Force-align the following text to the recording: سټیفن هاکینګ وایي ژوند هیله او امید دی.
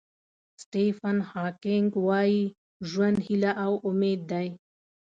سټیفن 0.61 1.17
هاکینګ 1.31 1.89
وایي 2.07 2.43
ژوند 2.89 3.17
هیله 3.27 3.51
او 3.65 3.73
امید 3.89 4.21
دی. 4.31 4.47